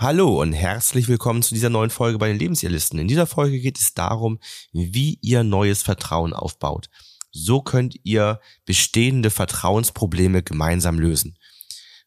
[0.00, 3.00] Hallo und herzlich willkommen zu dieser neuen Folge bei den Lebensirrlisten.
[3.00, 4.38] In dieser Folge geht es darum,
[4.70, 6.88] wie ihr neues Vertrauen aufbaut.
[7.32, 11.36] So könnt ihr bestehende Vertrauensprobleme gemeinsam lösen.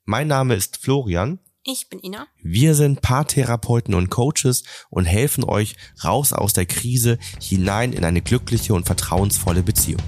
[0.05, 1.39] Mein Name ist Florian.
[1.65, 2.27] Ich bin Ina.
[2.41, 8.21] Wir sind Paartherapeuten und Coaches und helfen euch raus aus der Krise hinein in eine
[8.21, 10.01] glückliche und vertrauensvolle Beziehung.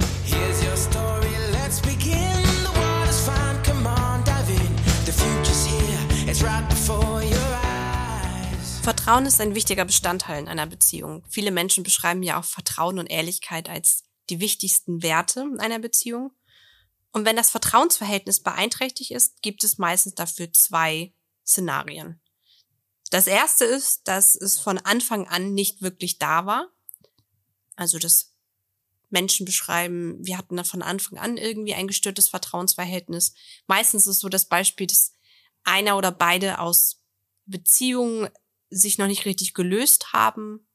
[8.94, 11.26] Vertrauen ist ein wichtiger Bestandteil in einer Beziehung.
[11.28, 16.32] Viele Menschen beschreiben ja auch Vertrauen und Ehrlichkeit als die wichtigsten Werte einer Beziehung.
[17.12, 21.12] Und wenn das Vertrauensverhältnis beeinträchtigt ist, gibt es meistens dafür zwei
[21.44, 22.22] Szenarien.
[23.10, 26.70] Das erste ist, dass es von Anfang an nicht wirklich da war.
[27.76, 28.36] Also, dass
[29.10, 33.34] Menschen beschreiben, wir hatten da von Anfang an irgendwie ein gestörtes Vertrauensverhältnis.
[33.66, 35.16] Meistens ist so das Beispiel, dass
[35.64, 37.02] einer oder beide aus
[37.46, 38.30] Beziehungen
[38.74, 40.68] sich noch nicht richtig gelöst haben.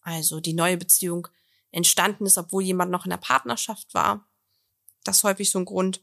[0.00, 1.28] Also die neue Beziehung
[1.70, 4.28] entstanden ist, obwohl jemand noch in der Partnerschaft war.
[5.02, 6.00] Das ist häufig so ein Grund.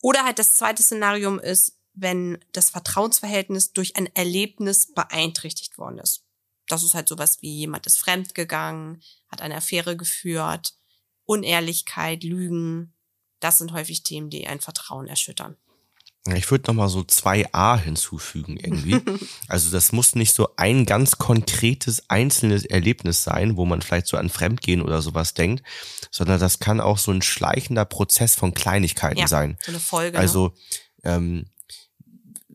[0.00, 6.24] Oder halt das zweite Szenarium ist, wenn das Vertrauensverhältnis durch ein Erlebnis beeinträchtigt worden ist.
[6.66, 10.74] Das ist halt sowas wie jemand ist fremdgegangen, hat eine Affäre geführt,
[11.24, 12.94] Unehrlichkeit, Lügen.
[13.40, 15.56] Das sind häufig Themen, die ein Vertrauen erschüttern.
[16.34, 19.00] Ich würde noch mal so zwei A hinzufügen irgendwie.
[19.48, 24.16] also das muss nicht so ein ganz konkretes einzelnes Erlebnis sein, wo man vielleicht so
[24.16, 25.64] an Fremdgehen oder sowas denkt,
[26.12, 29.58] sondern das kann auch so ein schleichender Prozess von Kleinigkeiten ja, sein.
[29.62, 30.18] So eine Folge.
[30.18, 30.54] Also
[31.02, 31.10] ne?
[31.12, 31.46] ähm,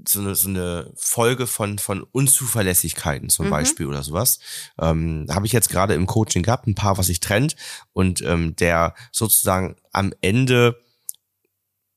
[0.08, 3.52] so eine, so eine Folge von, von Unzuverlässigkeiten zum mhm.
[3.52, 4.40] Beispiel oder sowas.
[4.80, 7.58] Ähm, Habe ich jetzt gerade im Coaching gehabt, ein paar, was sich trennt
[7.92, 10.82] und ähm, der sozusagen am Ende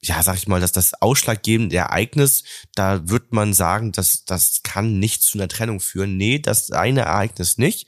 [0.02, 2.42] ja, sag ich mal, dass das ausschlaggebende Ereignis,
[2.74, 6.16] da wird man sagen, dass das kann nicht zu einer Trennung führen.
[6.16, 7.86] Nee, das eine Ereignis nicht.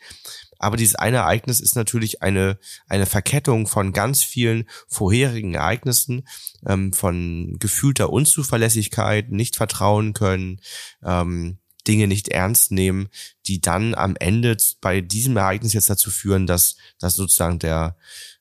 [0.58, 6.28] Aber dieses eine Ereignis ist natürlich eine, eine Verkettung von ganz vielen vorherigen Ereignissen,
[6.64, 10.61] ähm, von gefühlter Unzuverlässigkeit, nicht vertrauen können,
[11.02, 13.09] ähm, Dinge nicht ernst nehmen,
[13.47, 17.97] die dann am Ende bei diesem Ereignis jetzt dazu führen, dass, dass sozusagen der,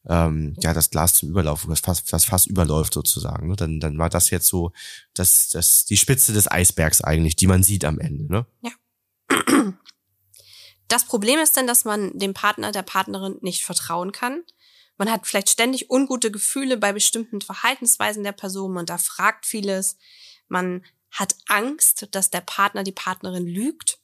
[0.07, 3.47] ähm, ja, das Glas zum Überlauf, das Fass, das Fass überläuft sozusagen.
[3.47, 3.55] Ne?
[3.55, 4.71] Dann, dann war das jetzt so,
[5.13, 8.31] das, das, die Spitze des Eisbergs eigentlich, die man sieht am Ende.
[8.31, 8.45] Ne?
[8.61, 8.71] Ja.
[10.87, 14.43] Das Problem ist dann, dass man dem Partner, der Partnerin nicht vertrauen kann.
[14.97, 18.73] Man hat vielleicht ständig ungute Gefühle bei bestimmten Verhaltensweisen der Person.
[18.73, 19.97] Man da fragt vieles.
[20.49, 23.99] Man hat Angst, dass der Partner, die Partnerin lügt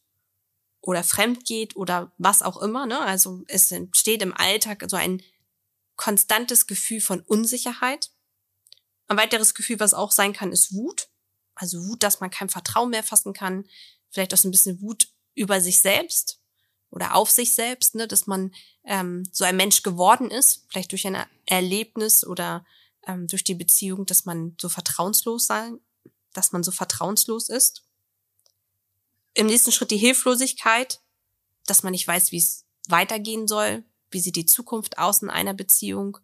[0.82, 2.86] oder fremd geht oder was auch immer.
[2.86, 3.00] Ne?
[3.00, 5.22] Also es entsteht im Alltag so ein
[5.96, 8.12] konstantes Gefühl von Unsicherheit.
[9.08, 11.10] Ein weiteres Gefühl, was auch sein kann, ist Wut.
[11.56, 13.66] Also Wut, dass man kein Vertrauen mehr fassen kann.
[14.10, 16.40] Vielleicht auch so ein bisschen Wut über sich selbst
[16.90, 18.54] oder auf sich selbst, ne, dass man
[18.84, 22.66] ähm, so ein Mensch geworden ist, vielleicht durch ein Erlebnis oder
[23.06, 25.80] ähm, durch die Beziehung, dass man so vertrauenslos sein,
[26.38, 27.84] dass man so vertrauenslos ist.
[29.34, 31.02] Im nächsten Schritt die Hilflosigkeit,
[31.66, 35.54] dass man nicht weiß, wie es weitergehen soll, wie sieht die Zukunft aus in einer
[35.54, 36.20] Beziehung,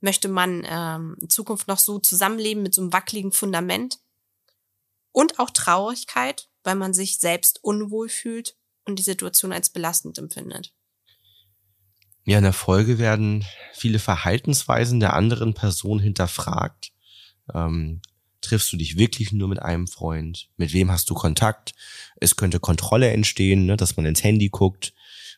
[0.00, 3.98] möchte man ähm, in Zukunft noch so zusammenleben mit so einem wackeligen Fundament
[5.10, 10.72] und auch Traurigkeit, weil man sich selbst unwohl fühlt und die Situation als belastend empfindet.
[12.24, 16.92] Ja, in der Folge werden viele Verhaltensweisen der anderen Person hinterfragt.
[17.52, 18.00] Ähm,
[18.42, 20.48] triffst du dich wirklich nur mit einem Freund?
[20.56, 21.72] Mit wem hast du Kontakt?
[22.16, 24.92] Es könnte Kontrolle entstehen, ne, dass man ins Handy guckt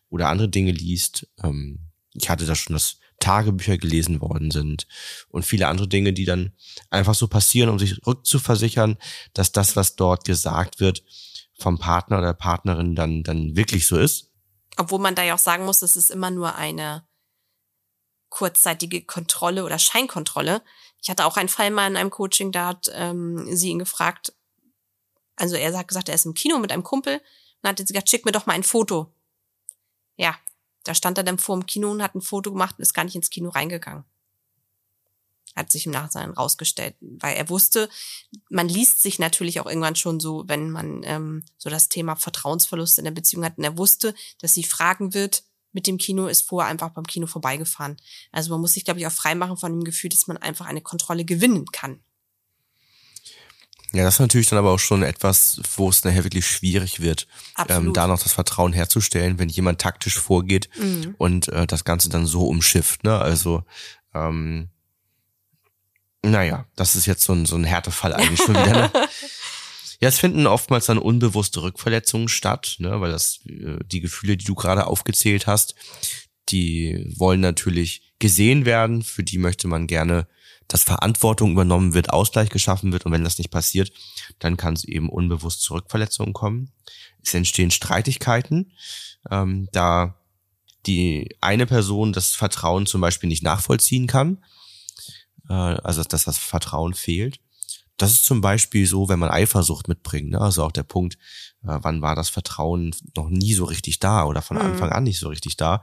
[0.09, 1.29] oder andere Dinge liest.
[1.43, 4.87] Ähm, ich hatte da schon, dass Tagebücher gelesen worden sind
[5.29, 6.53] und viele andere Dinge, die dann
[6.91, 8.97] einfach so passieren, um sich rückzuversichern,
[9.33, 11.05] dass das, was dort gesagt wird,
[11.59, 14.31] vom Partner oder Partnerin dann, dann wirklich so ist.
[14.77, 17.07] Obwohl man da ja auch sagen muss, es ist immer nur eine
[18.29, 20.63] kurzzeitige Kontrolle oder Scheinkontrolle.
[21.05, 24.33] Ich hatte auch einen Fall mal in einem Coaching, da hat ähm, sie ihn gefragt,
[25.37, 27.21] also er hat gesagt, er ist im Kino mit einem Kumpel
[27.63, 29.13] und hat sie gesagt, schick mir doch mal ein Foto.
[30.17, 30.37] Ja,
[30.83, 33.05] da stand er dann vor dem Kino und hat ein Foto gemacht und ist gar
[33.05, 34.05] nicht ins Kino reingegangen
[35.57, 37.89] hat sich im Nachhinein rausgestellt, weil er wusste,
[38.49, 42.99] man liest sich natürlich auch irgendwann schon so, wenn man ähm, so das Thema Vertrauensverlust
[42.99, 43.59] in der Beziehung hat.
[43.59, 47.27] Und er wusste, dass sie fragen wird, mit dem Kino ist vorher einfach beim Kino
[47.27, 47.97] vorbeigefahren.
[48.33, 50.81] Also man muss sich, glaube ich, auch freimachen von dem Gefühl, dass man einfach eine
[50.81, 52.01] Kontrolle gewinnen kann.
[53.93, 57.29] Ja, das ist natürlich dann aber auch schon etwas, wo es nachher wirklich schwierig wird,
[57.69, 61.15] ähm, da noch das Vertrauen herzustellen, wenn jemand taktisch vorgeht mhm.
[61.19, 63.05] und äh, das Ganze dann so umschifft.
[63.05, 63.17] Ne?
[63.17, 63.63] Also
[64.13, 64.69] ähm,
[66.23, 68.73] naja, das ist jetzt so ein, so ein Härtefall eigentlich schon wieder.
[68.73, 68.93] Ne?
[70.05, 74.45] Ja, es finden oftmals dann unbewusste Rückverletzungen statt, ne, weil das äh, die Gefühle, die
[74.45, 75.77] du gerade aufgezählt hast,
[76.51, 80.29] die wollen natürlich gesehen werden, für die möchte man gerne,
[80.69, 83.93] dass Verantwortung übernommen wird, Ausgleich geschaffen wird und wenn das nicht passiert,
[84.41, 86.71] dann kann es eben unbewusst zu Rückverletzungen kommen.
[87.23, 88.73] Es entstehen Streitigkeiten,
[89.31, 90.21] ähm, da
[90.85, 94.45] die eine Person das Vertrauen zum Beispiel nicht nachvollziehen kann,
[95.49, 97.41] äh, also dass das Vertrauen fehlt.
[97.97, 100.31] Das ist zum Beispiel so, wenn man Eifersucht mitbringt.
[100.31, 100.41] Ne?
[100.41, 101.15] Also auch der Punkt,
[101.63, 104.65] äh, wann war das Vertrauen noch nie so richtig da oder von mhm.
[104.65, 105.83] Anfang an nicht so richtig da.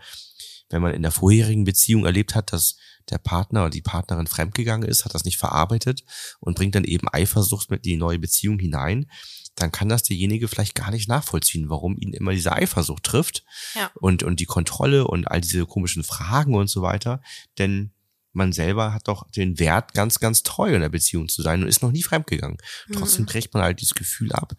[0.69, 2.77] Wenn man in der vorherigen Beziehung erlebt hat, dass
[3.09, 6.03] der Partner oder die Partnerin fremdgegangen ist, hat das nicht verarbeitet
[6.39, 9.07] und bringt dann eben Eifersucht mit in die neue Beziehung hinein,
[9.55, 13.43] dann kann das derjenige vielleicht gar nicht nachvollziehen, warum ihn immer diese Eifersucht trifft
[13.75, 13.91] ja.
[13.95, 17.21] und, und die Kontrolle und all diese komischen Fragen und so weiter.
[17.57, 17.91] Denn
[18.33, 21.69] man selber hat doch den Wert, ganz, ganz treu in der Beziehung zu sein und
[21.69, 22.57] ist noch nie fremdgegangen.
[22.87, 22.93] Mhm.
[22.93, 24.53] Trotzdem trägt man halt dieses Gefühl ab,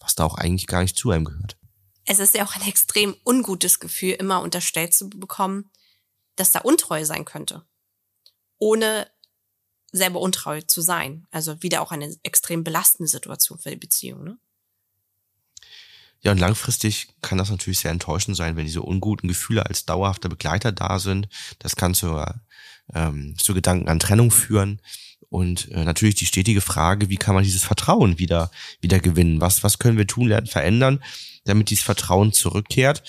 [0.00, 1.56] was da auch eigentlich gar nicht zu einem gehört.
[2.04, 5.70] Es ist ja auch ein extrem ungutes Gefühl, immer unterstellt zu bekommen,
[6.36, 7.64] dass da untreu sein könnte.
[8.56, 9.10] Ohne
[9.92, 11.26] selber untreu zu sein.
[11.30, 14.24] Also wieder auch eine extrem belastende Situation für die Beziehung.
[14.24, 14.38] Ne?
[16.20, 20.28] Ja, und langfristig kann das natürlich sehr enttäuschend sein, wenn diese unguten Gefühle als dauerhafter
[20.28, 21.28] Begleiter da sind.
[21.60, 22.40] Das kann zur
[22.94, 24.80] ähm, zu Gedanken an Trennung führen.
[25.30, 28.50] Und äh, natürlich die stetige Frage, wie kann man dieses Vertrauen wieder,
[28.80, 29.40] wieder gewinnen?
[29.40, 31.02] Was, was können wir tun, lernen, verändern,
[31.44, 33.02] damit dieses Vertrauen zurückkehrt?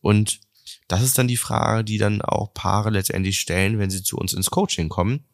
[0.00, 0.40] Und
[0.88, 4.34] das ist dann die Frage, die dann auch Paare letztendlich stellen, wenn sie zu uns
[4.34, 5.24] ins Coaching kommen.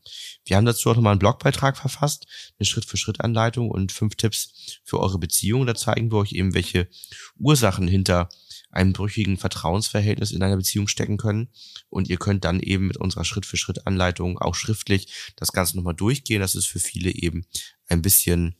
[0.44, 2.26] Wir haben dazu auch nochmal einen Blogbeitrag verfasst,
[2.58, 5.67] eine Schritt-für-Schritt-Anleitung und fünf Tipps für eure Beziehung.
[5.67, 6.88] Da zeigen wir euch eben, welche
[7.38, 8.29] Ursachen hinter
[8.70, 11.49] einem brüchigen Vertrauensverhältnis in einer Beziehung stecken können.
[11.88, 16.41] Und ihr könnt dann eben mit unserer Schritt-für-Schritt-Anleitung auch schriftlich das Ganze nochmal durchgehen.
[16.41, 17.44] Das ist für viele eben
[17.88, 18.55] ein bisschen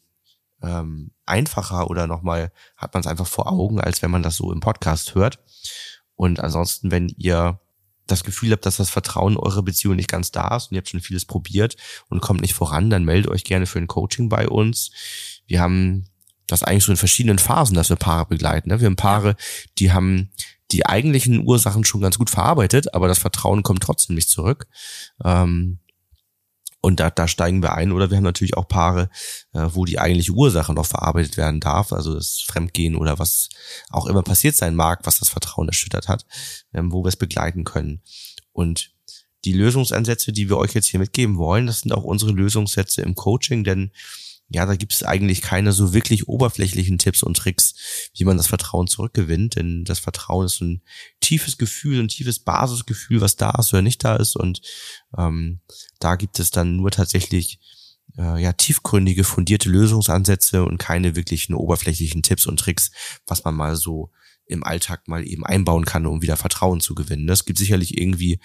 [0.63, 4.53] ähm, einfacher oder nochmal hat man es einfach vor Augen, als wenn man das so
[4.53, 5.39] im Podcast hört.
[6.21, 7.59] Und ansonsten, wenn ihr
[8.07, 10.81] das Gefühl habt, dass das Vertrauen in eure Beziehung nicht ganz da ist und ihr
[10.81, 11.79] habt schon vieles probiert
[12.11, 14.91] und kommt nicht voran, dann meldet euch gerne für ein Coaching bei uns.
[15.47, 16.05] Wir haben
[16.47, 18.69] das eigentlich so in verschiedenen Phasen, dass wir Paare begleiten.
[18.69, 18.81] Ne?
[18.81, 19.35] Wir haben Paare,
[19.79, 20.29] die haben
[20.73, 24.67] die eigentlichen Ursachen schon ganz gut verarbeitet, aber das Vertrauen kommt trotzdem nicht zurück.
[25.25, 25.79] Ähm,
[26.81, 27.93] und da, da steigen wir ein.
[27.93, 29.11] Oder wir haben natürlich auch Paare,
[29.53, 33.49] äh, wo die eigentliche Ursache noch verarbeitet werden darf, also das Fremdgehen oder was
[33.91, 36.25] auch immer passiert sein mag, was das Vertrauen erschüttert hat,
[36.73, 38.01] ähm, wo wir es begleiten können.
[38.53, 38.93] Und
[39.45, 43.15] die Lösungsansätze, die wir euch jetzt hier mitgeben wollen, das sind auch unsere Lösungssätze im
[43.15, 43.91] Coaching, denn
[44.53, 47.75] ja, da gibt es eigentlich keine so wirklich oberflächlichen Tipps und Tricks,
[48.17, 49.55] wie man das Vertrauen zurückgewinnt.
[49.55, 50.83] Denn das Vertrauen ist ein
[51.21, 54.35] tiefes Gefühl, ein tiefes Basisgefühl, was da ist oder nicht da ist.
[54.35, 54.61] Und
[55.17, 55.61] ähm,
[56.01, 57.61] da gibt es dann nur tatsächlich
[58.19, 62.91] äh, ja tiefgründige, fundierte Lösungsansätze und keine wirklichen oberflächlichen Tipps und Tricks,
[63.29, 64.11] was man mal so
[64.47, 67.29] im Alltag mal eben einbauen kann, um wieder Vertrauen zu gewinnen.
[67.29, 68.41] Das gibt sicherlich irgendwie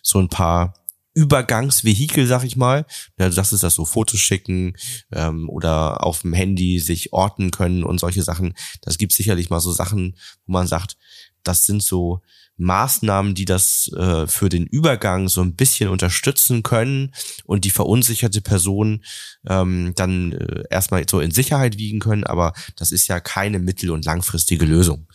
[0.00, 0.74] so ein paar
[1.14, 2.86] Übergangsvehikel, sag ich mal.
[3.18, 4.76] Ja, das ist das so Fotos schicken
[5.12, 8.54] ähm, oder auf dem Handy sich orten können und solche Sachen.
[8.80, 10.16] Das gibt sicherlich mal so Sachen,
[10.46, 10.96] wo man sagt,
[11.42, 12.20] das sind so
[12.60, 17.14] Maßnahmen, die das äh, für den Übergang so ein bisschen unterstützen können
[17.44, 19.02] und die verunsicherte Person
[19.48, 23.90] ähm, dann äh, erstmal so in Sicherheit wiegen können, aber das ist ja keine mittel-
[23.90, 25.08] und langfristige Lösung.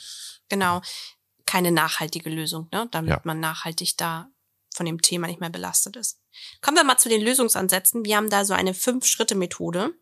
[0.49, 0.81] Genau,
[1.45, 2.87] keine nachhaltige Lösung, ne?
[2.91, 3.21] damit ja.
[3.23, 4.27] man nachhaltig da
[4.75, 6.19] von dem Thema nicht mehr belastet ist.
[6.61, 8.05] Kommen wir mal zu den Lösungsansätzen.
[8.05, 9.93] Wir haben da so eine Fünf-Schritte-Methode.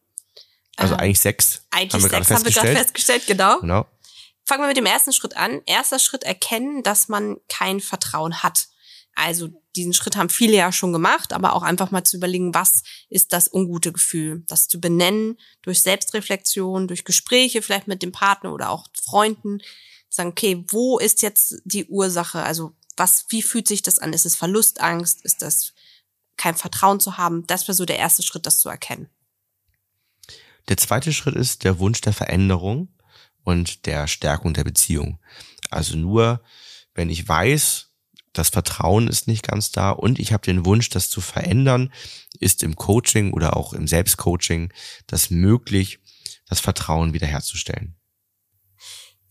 [0.76, 1.62] Also ähm, eigentlich sechs.
[1.70, 3.60] Eigentlich haben wir sechs haben wir gerade festgestellt, genau.
[3.60, 3.86] genau.
[4.46, 5.62] Fangen wir mit dem ersten Schritt an.
[5.66, 8.68] Erster Schritt erkennen, dass man kein Vertrauen hat.
[9.16, 12.84] Also diesen Schritt haben viele ja schon gemacht, aber auch einfach mal zu überlegen, was
[13.10, 14.44] ist das ungute Gefühl?
[14.48, 19.60] Das zu benennen durch Selbstreflexion, durch Gespräche vielleicht mit dem Partner oder auch Freunden.
[20.10, 22.42] Sagen, okay, wo ist jetzt die Ursache?
[22.42, 24.14] Also was, wie fühlt sich das an?
[24.14, 25.22] Ist es Verlustangst?
[25.24, 25.74] Ist das
[26.38, 27.46] kein Vertrauen zu haben?
[27.48, 29.10] Das wäre so der erste Schritt, das zu erkennen.
[30.70, 32.90] Der zweite Schritt ist der Wunsch der Veränderung
[33.44, 35.20] und der Stärkung der Beziehung.
[35.70, 36.42] Also nur,
[36.94, 37.90] wenn ich weiß,
[38.32, 41.94] das Vertrauen ist nicht ganz da und ich habe den Wunsch, das zu verändern,
[42.40, 44.74] ist im Coaching oder auch im Selbstcoaching
[45.06, 46.00] das möglich,
[46.48, 47.96] das Vertrauen wiederherzustellen.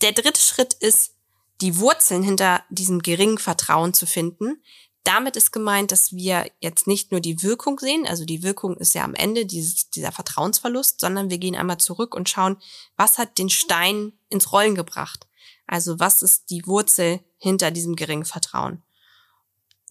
[0.03, 1.15] Der dritte Schritt ist
[1.63, 4.61] die Wurzeln hinter diesem geringen Vertrauen zu finden.
[5.05, 8.95] Damit ist gemeint, dass wir jetzt nicht nur die Wirkung sehen, also die Wirkung ist
[8.95, 12.57] ja am Ende dieses, dieser Vertrauensverlust, sondern wir gehen einmal zurück und schauen,
[12.97, 15.27] was hat den Stein ins Rollen gebracht?
[15.67, 18.83] Also was ist die Wurzel hinter diesem geringen Vertrauen?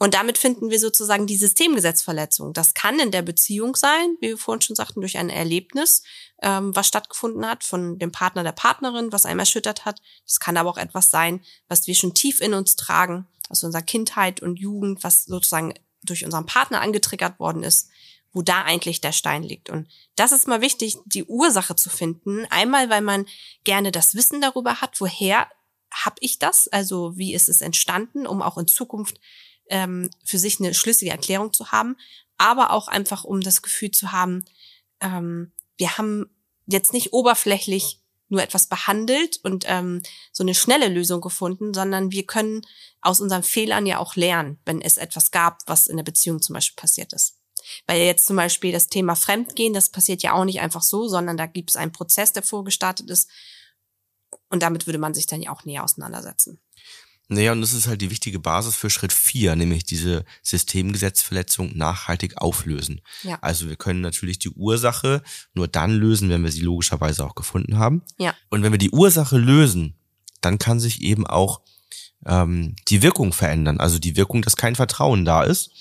[0.02, 2.54] Und damit finden wir sozusagen die Systemgesetzverletzung.
[2.54, 6.02] Das kann in der Beziehung sein, wie wir vorhin schon sagten, durch ein Erlebnis,
[6.42, 10.02] ähm, was stattgefunden hat von dem Partner der Partnerin, was einem erschüttert hat.
[10.26, 13.84] Das kann aber auch etwas sein, was wir schon tief in uns tragen, aus unserer
[13.84, 17.92] Kindheit und Jugend, was sozusagen durch unseren Partner angetriggert worden ist,
[18.34, 19.70] wo da eigentlich der Stein liegt.
[19.70, 22.48] Und das ist mal wichtig, die Ursache zu finden.
[22.50, 23.28] Einmal, weil man
[23.66, 25.48] gerne das Wissen darüber hat, woher
[25.94, 29.20] habe ich das, also wie ist es entstanden, um auch in Zukunft
[29.72, 31.98] ähm, für sich eine schlüssige Erklärung zu haben,
[32.38, 34.46] aber auch einfach, um das Gefühl zu haben,
[35.00, 36.30] ähm, wir haben
[36.68, 38.00] jetzt nicht oberflächlich
[38.30, 40.02] nur etwas behandelt und ähm,
[40.32, 42.62] so eine schnelle Lösung gefunden, sondern wir können
[43.02, 46.54] aus unseren Fehlern ja auch lernen, wenn es etwas gab, was in der Beziehung zum
[46.54, 47.38] Beispiel passiert ist.
[47.88, 51.38] Weil jetzt zum Beispiel das Thema Fremdgehen, das passiert ja auch nicht einfach so, sondern
[51.38, 53.30] da gibt es einen Prozess, der vorgestartet ist.
[54.50, 56.62] Und damit würde man sich dann ja auch näher auseinandersetzen.
[57.34, 62.38] Naja, und das ist halt die wichtige Basis für Schritt vier, nämlich diese Systemgesetzverletzung nachhaltig
[62.38, 63.00] auflösen.
[63.24, 63.40] Ja.
[63.40, 65.24] Also wir können natürlich die Ursache
[65.54, 68.02] nur dann lösen, wenn wir sie logischerweise auch gefunden haben.
[68.18, 68.36] Ja.
[68.50, 69.96] Und wenn wir die Ursache lösen,
[70.42, 71.62] dann kann sich eben auch
[72.26, 73.80] ähm, die Wirkung verändern.
[73.80, 75.72] Also die Wirkung, dass kein Vertrauen da ist.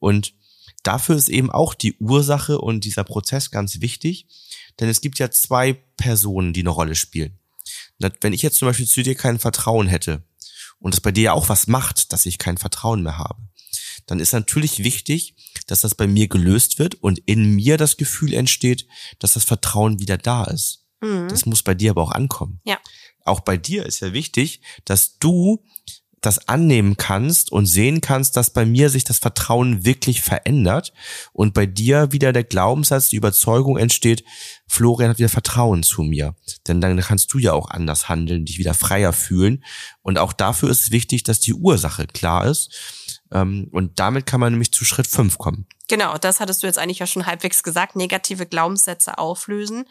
[0.00, 0.34] Und
[0.82, 4.26] dafür ist eben auch die Ursache und dieser Prozess ganz wichtig,
[4.78, 7.38] denn es gibt ja zwei Personen, die eine Rolle spielen.
[8.20, 10.22] Wenn ich jetzt zum Beispiel zu dir kein Vertrauen hätte,
[10.80, 13.42] und das bei dir ja auch was macht, dass ich kein Vertrauen mehr habe,
[14.06, 15.34] dann ist natürlich wichtig,
[15.66, 18.86] dass das bei mir gelöst wird und in mir das Gefühl entsteht,
[19.18, 20.86] dass das Vertrauen wieder da ist.
[21.00, 21.28] Mhm.
[21.28, 22.60] Das muss bei dir aber auch ankommen.
[22.64, 22.78] Ja.
[23.24, 25.64] Auch bei dir ist ja wichtig, dass du
[26.20, 30.92] das annehmen kannst und sehen kannst, dass bei mir sich das Vertrauen wirklich verändert
[31.32, 34.24] und bei dir wieder der Glaubenssatz, die Überzeugung entsteht,
[34.66, 36.34] Florian hat wieder Vertrauen zu mir.
[36.66, 39.64] Denn dann kannst du ja auch anders handeln, dich wieder freier fühlen.
[40.02, 43.18] Und auch dafür ist es wichtig, dass die Ursache klar ist.
[43.32, 45.66] Ähm, und damit kann man nämlich zu Schritt fünf kommen.
[45.88, 47.96] Genau, das hattest du jetzt eigentlich ja schon halbwegs gesagt.
[47.96, 49.84] Negative Glaubenssätze auflösen.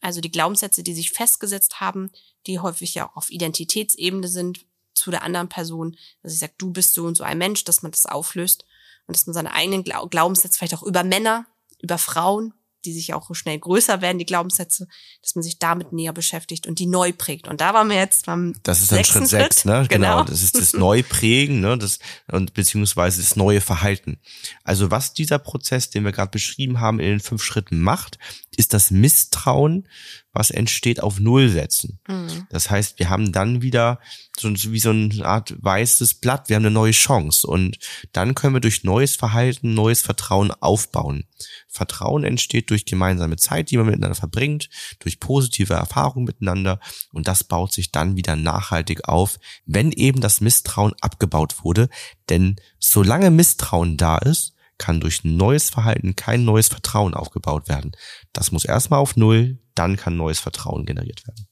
[0.00, 2.10] Also die Glaubenssätze, die sich festgesetzt haben,
[2.46, 6.70] die häufig ja auch auf Identitätsebene sind, zu der anderen Person, dass ich sage, du
[6.70, 8.64] bist so und so ein Mensch, dass man das auflöst
[9.06, 11.46] und dass man seine eigenen Glaubenssätze vielleicht auch über Männer,
[11.80, 14.86] über Frauen, die sich auch schnell größer werden, die Glaubenssätze,
[15.22, 17.48] dass man sich damit näher beschäftigt und die neu prägt.
[17.48, 19.86] Und da waren wir jetzt beim Das ist dann Schritt sechs, ne?
[19.88, 20.18] Genau.
[20.18, 20.24] genau.
[20.24, 21.78] Das ist das Neuprägen, ne?
[21.78, 21.98] Das,
[22.30, 24.18] und beziehungsweise das neue Verhalten.
[24.62, 28.18] Also was dieser Prozess, den wir gerade beschrieben haben, in den fünf Schritten macht,
[28.56, 29.88] ist das Misstrauen
[30.34, 32.00] was entsteht, auf Null setzen.
[32.08, 32.46] Mhm.
[32.50, 34.00] Das heißt, wir haben dann wieder
[34.36, 37.78] so wie so eine Art weißes Blatt, wir haben eine neue Chance und
[38.12, 41.24] dann können wir durch neues Verhalten, neues Vertrauen aufbauen.
[41.68, 46.80] Vertrauen entsteht durch gemeinsame Zeit, die man miteinander verbringt, durch positive Erfahrungen miteinander
[47.12, 51.88] und das baut sich dann wieder nachhaltig auf, wenn eben das Misstrauen abgebaut wurde,
[52.28, 57.92] denn solange Misstrauen da ist, kann durch neues Verhalten kein neues Vertrauen aufgebaut werden.
[58.32, 61.48] Das muss erstmal auf Null, dann kann neues Vertrauen generiert werden.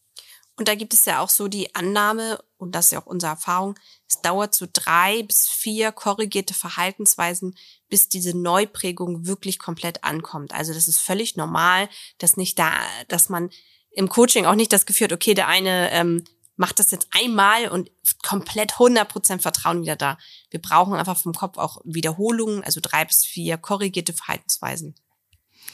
[0.57, 3.33] Und da gibt es ja auch so die Annahme, und das ist ja auch unsere
[3.33, 3.75] Erfahrung,
[4.09, 7.57] es dauert so drei bis vier korrigierte Verhaltensweisen,
[7.89, 10.53] bis diese Neuprägung wirklich komplett ankommt.
[10.53, 11.89] Also das ist völlig normal,
[12.19, 12.73] dass nicht da,
[13.09, 13.51] dass man
[13.91, 16.25] im Coaching auch nicht das Gefühl hat, okay, der eine ähm,
[16.57, 17.91] macht das jetzt einmal und
[18.23, 20.19] komplett 100% Vertrauen wieder da.
[20.51, 24.95] Wir brauchen einfach vom Kopf auch Wiederholungen, also drei bis vier korrigierte Verhaltensweisen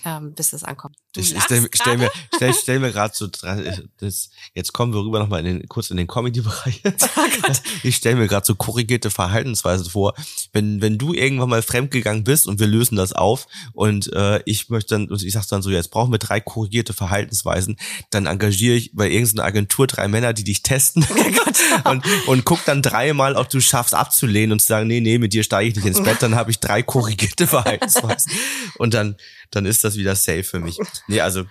[0.08, 0.96] ähm, bis das ankommt.
[1.12, 5.18] Du ich stell, stell mir, stell, stell mir gerade so, das, jetzt kommen wir rüber
[5.18, 6.82] nochmal in den, kurz in den Comedy-Bereich.
[7.16, 10.14] Oh ich stelle mir gerade so korrigierte Verhaltensweisen vor.
[10.52, 14.68] Wenn, wenn du irgendwann mal fremdgegangen bist und wir lösen das auf und äh, ich
[14.68, 17.76] möchte dann, und ich sag dann so, jetzt brauchen wir drei korrigierte Verhaltensweisen,
[18.10, 22.64] dann engagiere ich bei irgendeiner Agentur drei Männer, die dich testen oh und, und guck
[22.64, 25.76] dann dreimal, ob du schaffst abzulehnen und zu sagen, nee, nee, mit dir steige ich
[25.76, 28.32] nicht ins Bett, dann habe ich drei korrigierte Verhaltensweisen.
[28.76, 29.16] Und dann
[29.50, 30.78] dann ist das wieder safe für mich.
[31.06, 31.44] Nee, also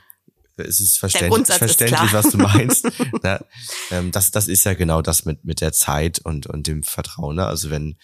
[0.57, 2.87] es ist verständlich, verständlich was du meinst.
[3.23, 3.39] ja,
[3.91, 7.35] ähm, das, das ist ja genau das mit, mit der Zeit und, und dem Vertrauen.
[7.35, 7.45] Ne?
[7.45, 7.97] Also wenn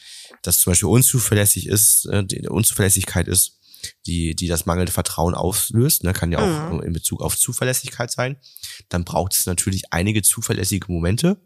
[0.44, 3.60] das zum Beispiel unzuverlässig ist, äh, die Unzuverlässigkeit ist,
[4.06, 6.84] die, die das mangelnde Vertrauen auslöst, ne, kann ja auch mhm.
[6.84, 8.38] in Bezug auf Zuverlässigkeit sein,
[8.88, 11.38] dann braucht es natürlich einige zuverlässige Momente,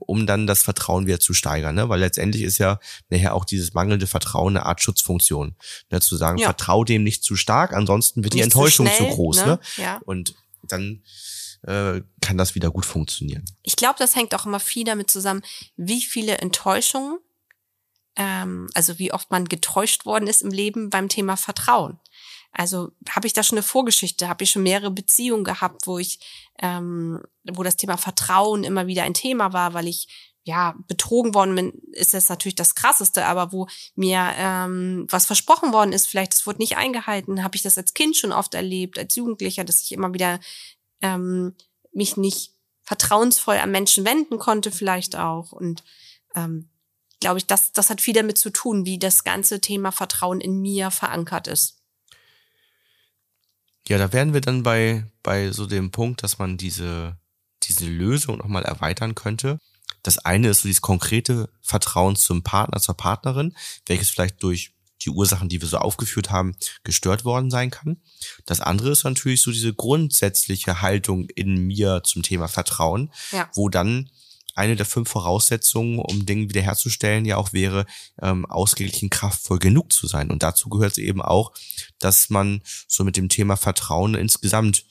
[0.00, 1.74] um dann das Vertrauen wieder zu steigern.
[1.74, 1.88] Ne?
[1.88, 2.78] Weil letztendlich ist ja
[3.10, 5.56] nachher auch dieses mangelnde Vertrauen eine Art Schutzfunktion.
[5.90, 6.00] Ne?
[6.00, 6.46] Zu sagen, ja.
[6.46, 9.36] vertrau dem nicht zu stark, ansonsten wird nicht die Enttäuschung zu, schnell, zu groß.
[9.38, 9.46] Ne?
[9.46, 9.60] ne?
[9.76, 10.00] Ja.
[10.04, 11.02] Und dann
[11.62, 13.44] äh, kann das wieder gut funktionieren.
[13.62, 15.42] Ich glaube, das hängt auch immer viel damit zusammen,
[15.76, 17.18] wie viele Enttäuschungen,
[18.16, 21.98] ähm, also wie oft man getäuscht worden ist im Leben beim Thema Vertrauen.
[22.58, 26.18] Also habe ich da schon eine Vorgeschichte, habe ich schon mehrere Beziehungen gehabt, wo ich,
[26.58, 30.08] ähm, wo das Thema Vertrauen immer wieder ein Thema war, weil ich
[30.42, 35.72] ja, betrogen worden bin, ist jetzt natürlich das Krasseste, aber wo mir ähm, was versprochen
[35.72, 38.98] worden ist, vielleicht das wurde nicht eingehalten, habe ich das als Kind schon oft erlebt,
[38.98, 40.40] als Jugendlicher, dass ich immer wieder
[41.00, 41.54] ähm,
[41.92, 45.52] mich nicht vertrauensvoll an Menschen wenden konnte, vielleicht auch.
[45.52, 45.84] Und
[46.34, 46.70] ähm,
[47.20, 50.60] glaube ich, das, das hat viel damit zu tun, wie das ganze Thema Vertrauen in
[50.60, 51.77] mir verankert ist.
[53.88, 57.16] Ja, da wären wir dann bei, bei so dem Punkt, dass man diese,
[57.62, 59.58] diese Lösung nochmal erweitern könnte.
[60.02, 65.10] Das eine ist so dieses konkrete Vertrauen zum Partner, zur Partnerin, welches vielleicht durch die
[65.10, 66.54] Ursachen, die wir so aufgeführt haben,
[66.84, 68.02] gestört worden sein kann.
[68.44, 73.48] Das andere ist natürlich so diese grundsätzliche Haltung in mir zum Thema Vertrauen, ja.
[73.54, 74.10] wo dann
[74.58, 77.86] eine der fünf Voraussetzungen, um Dinge wiederherzustellen, ja auch wäre,
[78.20, 80.30] ähm, ausgeglichen kraftvoll genug zu sein.
[80.30, 81.52] Und dazu gehört es eben auch,
[81.98, 84.84] dass man so mit dem Thema Vertrauen insgesamt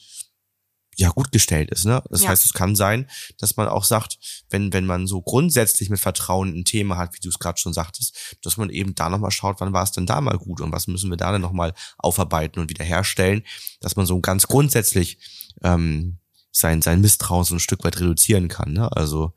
[0.96, 1.86] ja gut gestellt ist.
[1.86, 2.02] Ne?
[2.10, 2.30] Das ja.
[2.30, 3.08] heißt, es kann sein,
[3.38, 4.18] dass man auch sagt,
[4.50, 7.74] wenn, wenn man so grundsätzlich mit Vertrauen ein Thema hat, wie du es gerade schon
[7.74, 10.72] sagtest, dass man eben da nochmal schaut, wann war es denn da mal gut und
[10.72, 13.44] was müssen wir da denn nochmal aufarbeiten und wiederherstellen,
[13.80, 15.20] dass man so ganz grundsätzlich
[15.62, 16.18] ähm,
[16.60, 18.74] sein, sein Misstrauen so ein Stück weit reduzieren kann.
[18.74, 18.92] Ne?
[18.92, 19.34] Also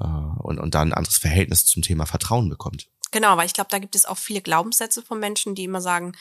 [0.00, 2.88] äh, und, und da ein anderes Verhältnis zum Thema Vertrauen bekommt.
[3.10, 6.12] Genau, weil ich glaube, da gibt es auch viele Glaubenssätze von Menschen, die immer sagen,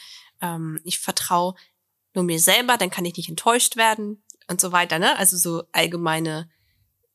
[0.42, 1.56] ähm, ich vertraue
[2.14, 5.18] nur mir selber, dann kann ich nicht enttäuscht werden und so weiter, ne?
[5.18, 6.50] Also so allgemeine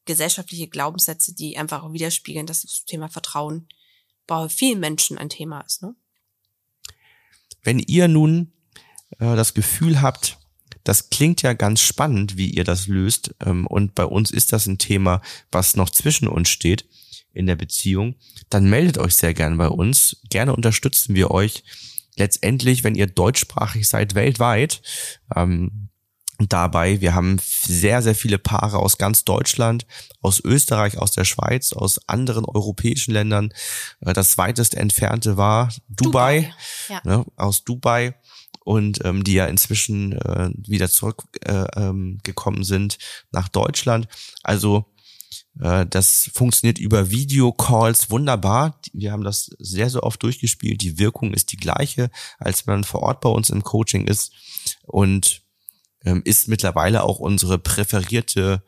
[0.05, 3.69] gesellschaftliche Glaubenssätze, die einfach widerspiegeln, dass das Thema Vertrauen
[4.27, 5.95] bei vielen Menschen ein Thema ist, ne?
[7.63, 8.53] Wenn ihr nun
[9.19, 10.39] äh, das Gefühl habt,
[10.85, 14.67] das klingt ja ganz spannend, wie ihr das löst, ähm, und bei uns ist das
[14.67, 15.21] ein Thema,
[15.51, 16.87] was noch zwischen uns steht
[17.33, 18.17] in der Beziehung,
[18.51, 20.19] dann meldet euch sehr gern bei uns.
[20.29, 21.65] Gerne unterstützen wir euch
[22.17, 24.83] letztendlich, wenn ihr deutschsprachig seid, weltweit.
[25.35, 25.89] Ähm,
[26.49, 27.01] dabei.
[27.01, 29.87] Wir haben sehr, sehr viele Paare aus ganz Deutschland,
[30.21, 33.53] aus Österreich, aus der Schweiz, aus anderen europäischen Ländern.
[34.01, 36.55] Äh, das weitest entfernte war Dubai, Dubai.
[36.89, 37.01] Ja.
[37.05, 38.15] Ne, aus Dubai
[38.65, 42.99] und ähm, die ja inzwischen äh, wieder zurückgekommen äh, ähm, sind
[43.31, 44.09] nach Deutschland.
[44.43, 44.87] Also
[45.61, 48.81] äh, das funktioniert über Videocalls wunderbar.
[48.93, 50.83] Wir haben das sehr, sehr oft durchgespielt.
[50.83, 54.33] Die Wirkung ist die gleiche, als wenn man vor Ort bei uns im Coaching ist.
[54.83, 55.42] Und
[56.05, 58.63] ähm, ist mittlerweile auch unsere präferierte,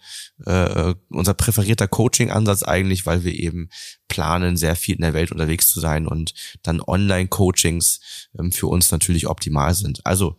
[0.44, 3.68] äh, unser präferierter Coaching-Ansatz eigentlich, weil wir eben
[4.08, 8.90] planen, sehr viel in der Welt unterwegs zu sein und dann Online-Coachings ähm, für uns
[8.90, 10.04] natürlich optimal sind.
[10.06, 10.36] Also,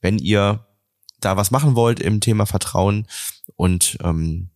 [0.00, 0.66] wenn ihr
[1.20, 3.06] da was machen wollt im Thema Vertrauen
[3.56, 4.50] und ähm,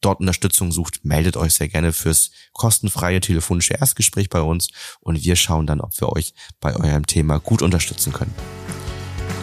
[0.00, 4.68] dort Unterstützung sucht, meldet euch sehr gerne fürs kostenfreie telefonische Erstgespräch bei uns
[5.00, 8.34] und wir schauen dann, ob wir euch bei eurem Thema gut unterstützen können.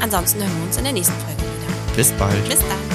[0.01, 1.95] Ansonsten hören wir uns in der nächsten Folge wieder.
[1.95, 2.49] Bis bald.
[2.49, 2.94] Bis dann.